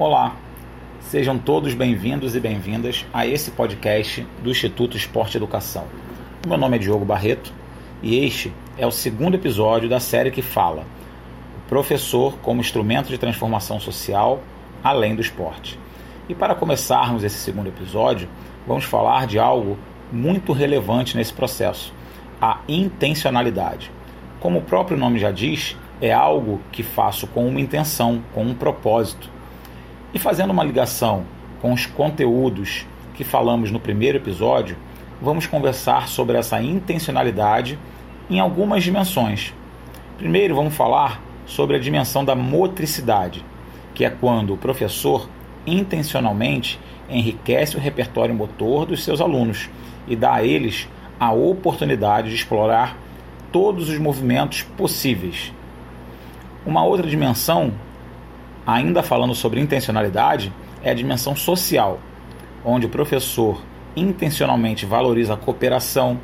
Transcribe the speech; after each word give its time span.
Olá, 0.00 0.34
sejam 0.98 1.36
todos 1.38 1.74
bem-vindos 1.74 2.34
e 2.34 2.40
bem-vindas 2.40 3.04
a 3.12 3.26
esse 3.26 3.50
podcast 3.50 4.26
do 4.42 4.48
Instituto 4.48 4.96
Esporte 4.96 5.36
Educação. 5.36 5.84
Meu 6.48 6.56
nome 6.56 6.76
é 6.76 6.78
Diogo 6.78 7.04
Barreto 7.04 7.52
e 8.02 8.24
este 8.24 8.50
é 8.78 8.86
o 8.86 8.90
segundo 8.90 9.34
episódio 9.34 9.90
da 9.90 10.00
série 10.00 10.30
que 10.30 10.40
fala 10.40 10.86
o 11.54 11.68
professor 11.68 12.38
como 12.38 12.62
instrumento 12.62 13.08
de 13.08 13.18
transformação 13.18 13.78
social 13.78 14.42
além 14.82 15.14
do 15.14 15.20
esporte. 15.20 15.78
E 16.30 16.34
para 16.34 16.54
começarmos 16.54 17.22
esse 17.22 17.36
segundo 17.36 17.68
episódio, 17.68 18.26
vamos 18.66 18.86
falar 18.86 19.26
de 19.26 19.38
algo 19.38 19.76
muito 20.10 20.54
relevante 20.54 21.14
nesse 21.14 21.34
processo: 21.34 21.92
a 22.40 22.60
intencionalidade. 22.66 23.92
Como 24.40 24.60
o 24.60 24.62
próprio 24.62 24.96
nome 24.96 25.18
já 25.18 25.30
diz, 25.30 25.76
é 26.00 26.10
algo 26.10 26.58
que 26.72 26.82
faço 26.82 27.26
com 27.26 27.46
uma 27.46 27.60
intenção, 27.60 28.22
com 28.32 28.44
um 28.44 28.54
propósito. 28.54 29.39
E 30.12 30.18
fazendo 30.18 30.50
uma 30.50 30.64
ligação 30.64 31.24
com 31.60 31.72
os 31.72 31.86
conteúdos 31.86 32.86
que 33.14 33.22
falamos 33.22 33.70
no 33.70 33.78
primeiro 33.78 34.18
episódio, 34.18 34.76
vamos 35.22 35.46
conversar 35.46 36.08
sobre 36.08 36.36
essa 36.36 36.60
intencionalidade 36.60 37.78
em 38.28 38.40
algumas 38.40 38.82
dimensões. 38.82 39.54
Primeiro, 40.18 40.54
vamos 40.54 40.74
falar 40.74 41.20
sobre 41.46 41.76
a 41.76 41.78
dimensão 41.78 42.24
da 42.24 42.34
motricidade, 42.34 43.44
que 43.94 44.04
é 44.04 44.10
quando 44.10 44.54
o 44.54 44.56
professor 44.56 45.28
intencionalmente 45.66 46.80
enriquece 47.08 47.76
o 47.76 47.80
repertório 47.80 48.34
motor 48.34 48.86
dos 48.86 49.04
seus 49.04 49.20
alunos 49.20 49.68
e 50.08 50.16
dá 50.16 50.34
a 50.34 50.44
eles 50.44 50.88
a 51.18 51.32
oportunidade 51.32 52.30
de 52.30 52.34
explorar 52.34 52.96
todos 53.52 53.88
os 53.88 53.98
movimentos 53.98 54.62
possíveis. 54.62 55.52
Uma 56.64 56.84
outra 56.84 57.06
dimensão, 57.06 57.72
ainda 58.66 59.02
falando 59.02 59.34
sobre 59.34 59.60
intencionalidade, 59.60 60.52
é 60.82 60.90
a 60.90 60.94
dimensão 60.94 61.34
social, 61.36 61.98
onde 62.64 62.86
o 62.86 62.88
professor 62.88 63.60
intencionalmente 63.96 64.86
valoriza 64.86 65.34
a 65.34 65.36
cooperação, 65.36 66.20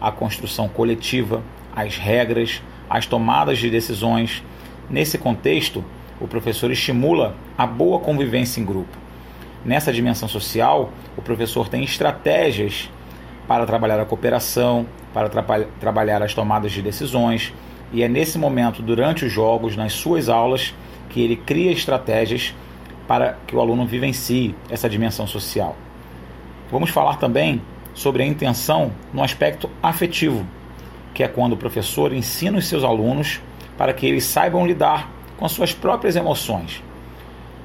a 0.00 0.10
construção 0.10 0.68
coletiva, 0.68 1.42
as 1.74 1.96
regras, 1.96 2.62
as 2.88 3.06
tomadas 3.06 3.58
de 3.58 3.70
decisões. 3.70 4.42
Nesse 4.88 5.18
contexto, 5.18 5.84
o 6.20 6.26
professor 6.26 6.70
estimula 6.70 7.36
a 7.56 7.66
boa 7.66 8.00
convivência 8.00 8.60
em 8.60 8.64
grupo. 8.64 8.98
Nessa 9.64 9.92
dimensão 9.92 10.28
social, 10.28 10.90
o 11.16 11.22
professor 11.22 11.68
tem 11.68 11.84
estratégias 11.84 12.90
para 13.46 13.66
trabalhar 13.66 14.00
a 14.00 14.04
cooperação, 14.04 14.86
para 15.12 15.28
tra 15.28 15.42
trabalhar 15.78 16.22
as 16.22 16.32
tomadas 16.32 16.72
de 16.72 16.80
decisões, 16.80 17.52
e 17.92 18.02
é 18.02 18.08
nesse 18.08 18.38
momento, 18.38 18.80
durante 18.80 19.24
os 19.24 19.32
jogos, 19.32 19.76
nas 19.76 19.92
suas 19.92 20.28
aulas, 20.28 20.72
que 21.10 21.20
ele 21.20 21.36
cria 21.36 21.70
estratégias 21.70 22.54
para 23.06 23.36
que 23.46 23.54
o 23.54 23.60
aluno 23.60 23.84
vivencie 23.84 24.54
essa 24.70 24.88
dimensão 24.88 25.26
social. 25.26 25.76
Vamos 26.70 26.90
falar 26.90 27.16
também 27.16 27.60
sobre 27.92 28.22
a 28.22 28.26
intenção 28.26 28.92
no 29.12 29.22
aspecto 29.22 29.68
afetivo, 29.82 30.46
que 31.12 31.22
é 31.22 31.28
quando 31.28 31.54
o 31.54 31.56
professor 31.56 32.12
ensina 32.12 32.58
os 32.58 32.66
seus 32.66 32.84
alunos 32.84 33.40
para 33.76 33.92
que 33.92 34.06
eles 34.06 34.24
saibam 34.24 34.66
lidar 34.66 35.10
com 35.36 35.44
as 35.44 35.52
suas 35.52 35.72
próprias 35.72 36.14
emoções, 36.14 36.82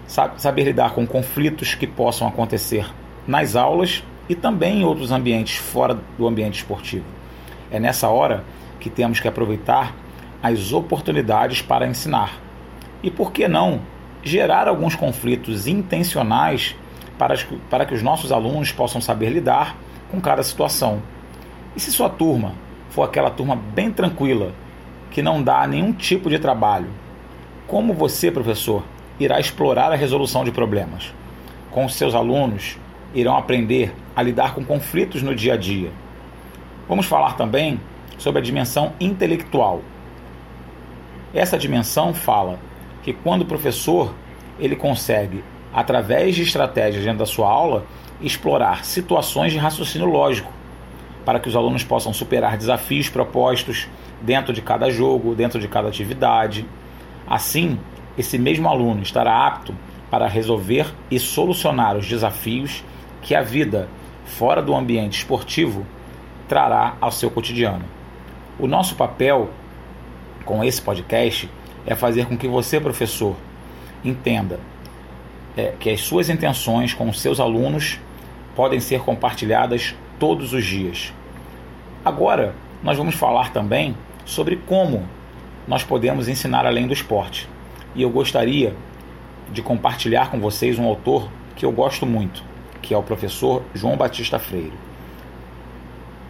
saber 0.07 0.63
lidar 0.63 0.93
com 0.93 1.05
conflitos 1.05 1.75
que 1.75 1.85
possam 1.85 2.27
acontecer 2.27 2.89
nas 3.27 3.55
aulas 3.55 4.03
e 4.27 4.33
também 4.33 4.81
em 4.81 4.83
outros 4.83 5.11
ambientes 5.11 5.57
fora 5.57 5.99
do 6.17 6.27
ambiente 6.27 6.55
esportivo. 6.55 7.05
É 7.69 7.79
nessa 7.79 8.09
hora 8.09 8.43
que 8.79 8.89
temos 8.89 9.19
que 9.19 9.27
aproveitar 9.27 9.93
as 10.41 10.71
oportunidades 10.71 11.61
para 11.61 11.87
ensinar. 11.87 12.44
E 13.05 13.11
por 13.11 13.31
que 13.31 13.47
não 13.47 13.81
gerar 14.23 14.67
alguns 14.67 14.95
conflitos 14.95 15.67
intencionais 15.67 16.75
para, 17.19 17.35
para 17.69 17.85
que 17.85 17.93
os 17.93 18.01
nossos 18.01 18.31
alunos 18.31 18.71
possam 18.71 18.99
saber 18.99 19.29
lidar 19.29 19.77
com 20.09 20.19
cada 20.19 20.41
situação? 20.41 21.03
E 21.75 21.79
se 21.79 21.91
sua 21.91 22.09
turma 22.09 22.53
for 22.89 23.03
aquela 23.03 23.29
turma 23.29 23.55
bem 23.55 23.91
tranquila, 23.91 24.53
que 25.11 25.21
não 25.21 25.43
dá 25.43 25.67
nenhum 25.67 25.93
tipo 25.93 26.31
de 26.31 26.39
trabalho, 26.39 26.87
como 27.67 27.93
você, 27.93 28.31
professor, 28.31 28.83
irá 29.19 29.39
explorar 29.39 29.91
a 29.91 29.95
resolução 29.95 30.43
de 30.43 30.51
problemas? 30.51 31.13
Com 31.69 31.85
os 31.85 31.93
seus 31.93 32.15
alunos, 32.15 32.75
irão 33.13 33.37
aprender 33.37 33.93
a 34.15 34.23
lidar 34.23 34.55
com 34.55 34.65
conflitos 34.65 35.21
no 35.21 35.35
dia 35.35 35.53
a 35.53 35.57
dia. 35.57 35.91
Vamos 36.89 37.05
falar 37.05 37.37
também 37.37 37.79
sobre 38.17 38.39
a 38.39 38.43
dimensão 38.43 38.93
intelectual. 38.99 39.81
Essa 41.35 41.55
dimensão 41.55 42.11
fala 42.11 42.57
que 43.05 43.13
quando 43.13 43.43
o 43.43 43.45
professor 43.45 44.15
ele 44.59 44.75
consegue, 44.75 45.43
através 45.71 46.35
de 46.35 46.41
estratégias 46.41 47.03
dentro 47.03 47.19
da 47.19 47.25
sua 47.27 47.47
aula, 47.47 47.85
explorar 48.19 48.83
situações 48.83 49.53
de 49.53 49.59
raciocínio 49.59 50.07
lógico, 50.07 50.51
para 51.23 51.39
que 51.39 51.47
os 51.47 51.55
alunos 51.55 51.83
possam 51.83 52.11
superar 52.11 52.57
desafios 52.57 53.07
propostos 53.07 53.87
dentro 54.23 54.51
de 54.51 54.59
cada 54.59 54.89
jogo, 54.89 55.35
dentro 55.35 55.59
de 55.59 55.67
cada 55.67 55.87
atividade. 55.87 56.65
Assim, 57.27 57.77
esse 58.17 58.39
mesmo 58.39 58.67
aluno 58.67 59.03
estará 59.03 59.45
apto 59.45 59.75
para 60.09 60.27
resolver 60.27 60.91
e 61.11 61.19
solucionar 61.19 61.95
os 61.95 62.07
desafios 62.07 62.83
que 63.21 63.35
a 63.35 63.43
vida 63.43 63.87
fora 64.25 64.63
do 64.63 64.73
ambiente 64.73 65.19
esportivo 65.19 65.85
trará 66.47 66.95
ao 66.99 67.11
seu 67.11 67.29
cotidiano. 67.29 67.85
O 68.57 68.65
nosso 68.65 68.95
papel 68.95 69.51
com 70.43 70.63
esse 70.63 70.81
podcast 70.81 71.47
é 71.85 71.95
fazer 71.95 72.25
com 72.25 72.37
que 72.37 72.47
você, 72.47 72.79
professor, 72.79 73.35
entenda 74.03 74.59
é, 75.55 75.73
que 75.79 75.89
as 75.89 76.01
suas 76.01 76.29
intenções 76.29 76.93
com 76.93 77.09
os 77.09 77.19
seus 77.21 77.39
alunos 77.39 77.99
podem 78.55 78.79
ser 78.79 79.01
compartilhadas 79.01 79.95
todos 80.19 80.53
os 80.53 80.65
dias. 80.65 81.13
Agora, 82.03 82.55
nós 82.83 82.97
vamos 82.97 83.15
falar 83.15 83.51
também 83.51 83.95
sobre 84.25 84.55
como 84.55 85.03
nós 85.67 85.83
podemos 85.83 86.27
ensinar 86.27 86.65
além 86.65 86.87
do 86.87 86.93
esporte. 86.93 87.49
E 87.95 88.01
eu 88.01 88.09
gostaria 88.09 88.75
de 89.51 89.61
compartilhar 89.61 90.29
com 90.29 90.39
vocês 90.39 90.77
um 90.77 90.85
autor 90.85 91.29
que 91.55 91.65
eu 91.65 91.71
gosto 91.71 92.05
muito, 92.05 92.43
que 92.81 92.93
é 92.93 92.97
o 92.97 93.03
professor 93.03 93.63
João 93.73 93.95
Batista 93.95 94.37
Freire. 94.37 94.73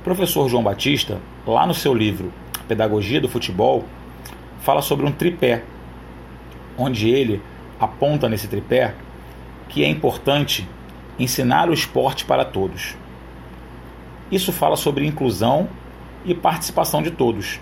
O 0.02 0.04
professor 0.04 0.48
João 0.48 0.64
Batista, 0.64 1.20
lá 1.46 1.66
no 1.66 1.74
seu 1.74 1.94
livro 1.94 2.32
Pedagogia 2.68 3.20
do 3.20 3.28
Futebol, 3.28 3.84
fala 4.66 4.82
sobre 4.82 5.06
um 5.06 5.12
tripé, 5.12 5.62
onde 6.76 7.08
ele 7.08 7.40
aponta 7.80 8.28
nesse 8.28 8.48
tripé 8.48 8.96
que 9.70 9.84
é 9.84 9.88
importante 9.88 10.68
ensinar 11.20 11.70
o 11.70 11.74
esporte 11.74 12.26
para 12.26 12.44
todos. 12.44 12.98
Isso 14.32 14.52
fala 14.52 14.76
sobre 14.76 15.06
inclusão 15.06 15.70
e 16.26 16.34
participação 16.34 17.04
de 17.04 17.12
todos. 17.12 17.60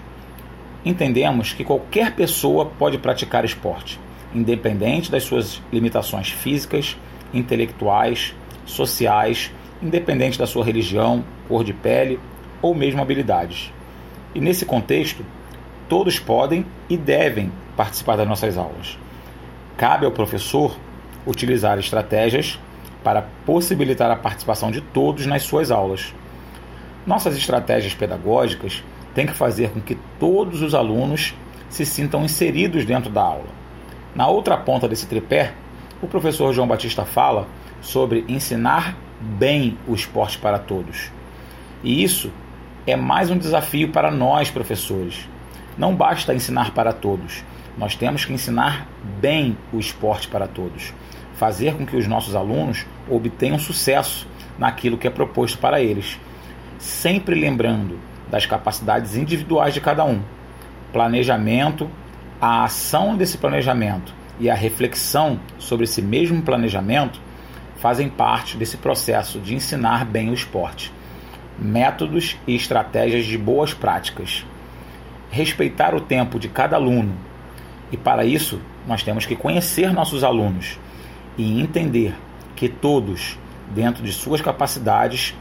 Entendemos 0.85 1.51
que 1.51 1.65
qualquer 1.65 2.15
pessoa 2.15 2.67
pode 2.67 2.97
praticar 2.97 3.43
esporte, 3.43 3.99
independente 4.33 5.11
das 5.11 5.23
suas 5.23 5.61
limitações 5.73 6.29
físicas, 6.29 6.95
intelectuais, 7.33 8.33
sociais, 8.65 9.51
independente 9.81 10.39
da 10.39 10.47
sua 10.47 10.63
religião, 10.63 11.25
cor 11.49 11.65
de 11.65 11.73
pele 11.73 12.17
ou 12.61 12.73
mesmo 12.73 13.01
habilidades. 13.01 13.73
E 14.33 14.39
nesse 14.39 14.65
contexto, 14.65 15.25
todos 15.93 16.17
podem 16.17 16.65
e 16.89 16.97
devem 16.97 17.51
participar 17.77 18.15
das 18.15 18.27
nossas 18.27 18.57
aulas. 18.57 18.97
Cabe 19.77 20.07
ao 20.07 20.11
professor 20.11 20.75
utilizar 21.23 21.77
estratégias 21.77 22.59
para 23.03 23.27
possibilitar 23.45 24.09
a 24.09 24.15
participação 24.15 24.71
de 24.71 24.81
todos 24.81 25.27
nas 25.27 25.43
suas 25.43 25.69
aulas. 25.69 26.11
Nossas 27.05 27.37
estratégias 27.37 27.93
pedagógicas 27.93 28.83
têm 29.13 29.27
que 29.27 29.33
fazer 29.33 29.69
com 29.69 29.79
que 29.79 29.95
todos 30.19 30.63
os 30.63 30.73
alunos 30.73 31.35
se 31.69 31.85
sintam 31.85 32.25
inseridos 32.25 32.85
dentro 32.85 33.11
da 33.11 33.21
aula. 33.21 33.49
Na 34.15 34.27
outra 34.27 34.57
ponta 34.57 34.87
desse 34.87 35.05
tripé, 35.05 35.53
o 36.01 36.07
professor 36.07 36.51
João 36.53 36.67
Batista 36.67 37.05
fala 37.05 37.47
sobre 37.83 38.25
ensinar 38.27 38.97
bem 39.21 39.77
o 39.87 39.93
esporte 39.93 40.39
para 40.39 40.57
todos. 40.57 41.11
E 41.83 42.03
isso 42.03 42.31
é 42.87 42.95
mais 42.95 43.29
um 43.29 43.37
desafio 43.37 43.91
para 43.91 44.09
nós, 44.09 44.49
professores. 44.49 45.31
Não 45.77 45.95
basta 45.95 46.33
ensinar 46.33 46.71
para 46.71 46.93
todos, 46.93 47.43
nós 47.77 47.95
temos 47.95 48.25
que 48.25 48.33
ensinar 48.33 48.87
bem 49.19 49.57
o 49.71 49.79
esporte 49.79 50.27
para 50.27 50.47
todos, 50.47 50.93
fazer 51.35 51.75
com 51.75 51.85
que 51.85 51.97
os 51.97 52.07
nossos 52.07 52.35
alunos 52.35 52.85
obtenham 53.09 53.57
sucesso 53.57 54.27
naquilo 54.57 54.97
que 54.97 55.07
é 55.07 55.09
proposto 55.09 55.57
para 55.57 55.81
eles, 55.81 56.19
sempre 56.77 57.33
lembrando 57.33 57.99
das 58.29 58.45
capacidades 58.45 59.15
individuais 59.15 59.73
de 59.73 59.81
cada 59.81 60.05
um. 60.05 60.21
Planejamento, 60.91 61.89
a 62.39 62.65
ação 62.65 63.15
desse 63.15 63.37
planejamento 63.37 64.13
e 64.39 64.49
a 64.49 64.55
reflexão 64.55 65.39
sobre 65.57 65.85
esse 65.85 66.01
mesmo 66.01 66.41
planejamento 66.41 67.19
fazem 67.77 68.09
parte 68.09 68.57
desse 68.57 68.77
processo 68.77 69.39
de 69.39 69.55
ensinar 69.55 70.05
bem 70.05 70.29
o 70.29 70.33
esporte. 70.33 70.91
Métodos 71.59 72.37
e 72.47 72.55
estratégias 72.55 73.25
de 73.25 73.37
boas 73.37 73.73
práticas. 73.73 74.45
Respeitar 75.33 75.95
o 75.95 75.99
tempo 75.99 76.37
de 76.37 76.47
cada 76.47 76.75
aluno. 76.75 77.15
E 77.91 77.97
para 77.97 78.23
isso, 78.23 78.61
nós 78.87 79.01
temos 79.01 79.25
que 79.25 79.35
conhecer 79.35 79.91
nossos 79.91 80.23
alunos 80.23 80.77
e 81.35 81.59
entender 81.59 82.13
que 82.55 82.69
todos, 82.69 83.39
dentro 83.73 84.03
de 84.03 84.13
suas 84.13 84.41
capacidades, 84.41 85.33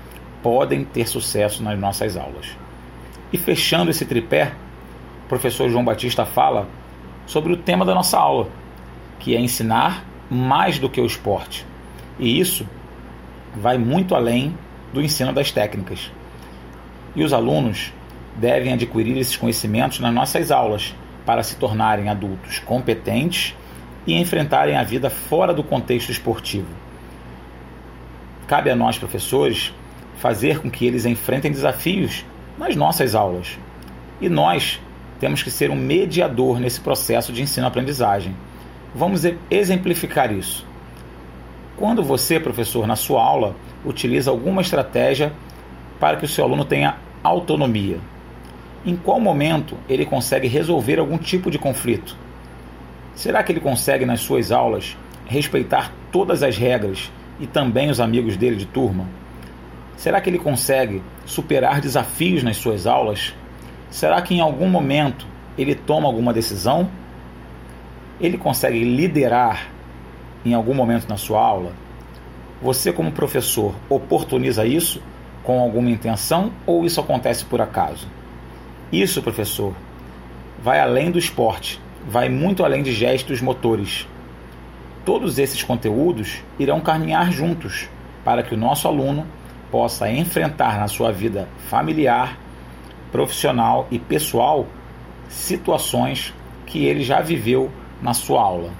podem 0.42 0.82
ter 0.82 1.06
sucesso 1.06 1.62
nas 1.62 1.78
nossas 1.78 2.16
aulas. 2.16 2.56
E 3.30 3.36
fechando 3.36 3.90
esse 3.90 4.06
tripé, 4.06 4.54
o 5.26 5.28
professor 5.28 5.68
João 5.68 5.84
Batista 5.84 6.24
fala 6.24 6.66
sobre 7.26 7.52
o 7.52 7.58
tema 7.58 7.84
da 7.84 7.94
nossa 7.94 8.18
aula, 8.18 8.48
que 9.18 9.36
é 9.36 9.40
ensinar 9.40 10.06
mais 10.30 10.78
do 10.78 10.88
que 10.88 11.02
o 11.02 11.06
esporte. 11.06 11.66
E 12.18 12.40
isso 12.40 12.66
vai 13.54 13.76
muito 13.76 14.14
além 14.14 14.56
do 14.90 15.02
ensino 15.02 15.34
das 15.34 15.50
técnicas. 15.50 16.10
E 17.14 17.22
os 17.22 17.34
alunos 17.34 17.92
devem 18.36 18.72
adquirir 18.72 19.16
esses 19.18 19.36
conhecimentos 19.36 20.00
nas 20.00 20.12
nossas 20.12 20.50
aulas 20.50 20.94
para 21.24 21.42
se 21.42 21.56
tornarem 21.56 22.08
adultos 22.08 22.58
competentes 22.60 23.54
e 24.06 24.14
enfrentarem 24.14 24.76
a 24.76 24.82
vida 24.82 25.08
fora 25.10 25.54
do 25.54 25.62
contexto 25.62 26.10
esportivo. 26.10 26.68
Cabe 28.46 28.70
a 28.70 28.76
nós, 28.76 28.98
professores, 28.98 29.72
fazer 30.16 30.60
com 30.60 30.70
que 30.70 30.86
eles 30.86 31.06
enfrentem 31.06 31.50
desafios 31.50 32.24
nas 32.58 32.76
nossas 32.76 33.14
aulas. 33.14 33.58
E 34.20 34.28
nós 34.28 34.80
temos 35.18 35.42
que 35.42 35.50
ser 35.50 35.70
um 35.70 35.76
mediador 35.76 36.58
nesse 36.58 36.80
processo 36.80 37.32
de 37.32 37.42
ensino-aprendizagem. 37.42 38.34
Vamos 38.94 39.22
exemplificar 39.50 40.32
isso. 40.32 40.66
Quando 41.76 42.02
você, 42.02 42.38
professor, 42.38 42.86
na 42.86 42.96
sua 42.96 43.22
aula, 43.22 43.56
utiliza 43.84 44.30
alguma 44.30 44.60
estratégia 44.60 45.32
para 45.98 46.16
que 46.16 46.24
o 46.24 46.28
seu 46.28 46.44
aluno 46.44 46.64
tenha 46.64 46.96
autonomia, 47.22 47.98
em 48.84 48.96
qual 48.96 49.20
momento 49.20 49.76
ele 49.88 50.04
consegue 50.04 50.48
resolver 50.48 50.98
algum 50.98 51.16
tipo 51.16 51.50
de 51.50 51.58
conflito? 51.58 52.16
Será 53.14 53.42
que 53.42 53.52
ele 53.52 53.60
consegue, 53.60 54.04
nas 54.04 54.20
suas 54.20 54.50
aulas, 54.50 54.96
respeitar 55.26 55.92
todas 56.10 56.42
as 56.42 56.56
regras 56.56 57.10
e 57.38 57.46
também 57.46 57.90
os 57.90 58.00
amigos 58.00 58.36
dele 58.36 58.56
de 58.56 58.66
turma? 58.66 59.06
Será 59.96 60.20
que 60.20 60.28
ele 60.28 60.38
consegue 60.38 61.02
superar 61.24 61.80
desafios 61.80 62.42
nas 62.42 62.56
suas 62.56 62.86
aulas? 62.86 63.34
Será 63.90 64.20
que 64.20 64.34
em 64.34 64.40
algum 64.40 64.68
momento 64.68 65.26
ele 65.56 65.74
toma 65.74 66.08
alguma 66.08 66.32
decisão? 66.32 66.88
Ele 68.20 68.36
consegue 68.36 68.82
liderar 68.82 69.68
em 70.44 70.54
algum 70.54 70.74
momento 70.74 71.08
na 71.08 71.16
sua 71.16 71.40
aula? 71.40 71.72
Você, 72.60 72.92
como 72.92 73.12
professor, 73.12 73.74
oportuniza 73.88 74.66
isso 74.66 75.00
com 75.44 75.60
alguma 75.60 75.90
intenção 75.90 76.52
ou 76.66 76.84
isso 76.84 77.00
acontece 77.00 77.44
por 77.44 77.60
acaso? 77.60 78.08
Isso, 78.92 79.22
professor, 79.22 79.74
vai 80.62 80.78
além 80.78 81.10
do 81.10 81.18
esporte, 81.18 81.80
vai 82.06 82.28
muito 82.28 82.62
além 82.62 82.82
de 82.82 82.92
gestos 82.92 83.40
motores. 83.40 84.06
Todos 85.02 85.38
esses 85.38 85.62
conteúdos 85.62 86.42
irão 86.58 86.78
caminhar 86.78 87.32
juntos 87.32 87.88
para 88.22 88.42
que 88.42 88.54
o 88.54 88.58
nosso 88.58 88.86
aluno 88.86 89.26
possa 89.70 90.10
enfrentar 90.10 90.78
na 90.78 90.88
sua 90.88 91.10
vida 91.10 91.48
familiar, 91.70 92.38
profissional 93.10 93.88
e 93.90 93.98
pessoal 93.98 94.66
situações 95.26 96.34
que 96.66 96.84
ele 96.84 97.02
já 97.02 97.22
viveu 97.22 97.70
na 98.02 98.12
sua 98.12 98.42
aula. 98.42 98.70